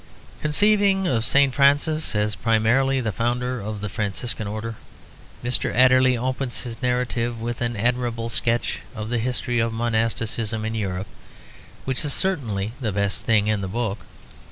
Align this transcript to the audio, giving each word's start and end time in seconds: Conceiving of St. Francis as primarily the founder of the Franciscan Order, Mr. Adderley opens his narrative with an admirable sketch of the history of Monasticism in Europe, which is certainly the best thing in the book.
Conceiving 0.41 1.07
of 1.07 1.23
St. 1.23 1.53
Francis 1.53 2.15
as 2.15 2.33
primarily 2.33 2.99
the 3.01 3.11
founder 3.11 3.59
of 3.61 3.81
the 3.81 3.87
Franciscan 3.87 4.47
Order, 4.47 4.73
Mr. 5.43 5.71
Adderley 5.75 6.17
opens 6.17 6.61
his 6.61 6.81
narrative 6.81 7.39
with 7.39 7.61
an 7.61 7.77
admirable 7.77 8.27
sketch 8.27 8.79
of 8.95 9.09
the 9.09 9.19
history 9.19 9.59
of 9.59 9.71
Monasticism 9.71 10.65
in 10.65 10.73
Europe, 10.73 11.05
which 11.85 12.03
is 12.03 12.13
certainly 12.15 12.71
the 12.81 12.91
best 12.91 13.25
thing 13.27 13.45
in 13.45 13.61
the 13.61 13.67
book. 13.67 13.99